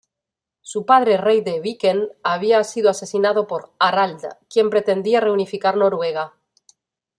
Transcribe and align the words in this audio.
Su 0.63 0.83
padre, 0.87 1.17
rey 1.17 1.41
de 1.41 1.59
Viken, 1.59 2.07
había 2.23 2.63
sido 2.63 2.89
asesinado 2.89 3.45
por 3.45 3.71
Harald, 3.77 4.23
quien 4.49 4.71
pretendía 4.71 5.19
reunificar 5.21 5.77
Noruega. 5.77 6.33